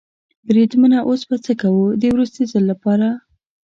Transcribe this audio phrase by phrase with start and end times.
[0.47, 3.07] بریدمنه اوس به څه کوو؟ د وروستي ځل لپاره.